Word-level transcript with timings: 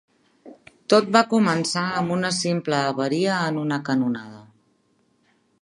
Tot 0.93 1.11
va 1.15 1.21
començar 1.33 1.83
amb 2.01 2.15
una 2.17 2.33
simple 2.39 2.81
avaria 2.89 3.39
en 3.51 3.63
una 3.67 3.81
canonada. 3.91 4.45